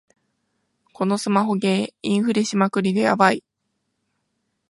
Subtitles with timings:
[0.93, 3.43] このスマホゲー、インフレしまくりでヤバい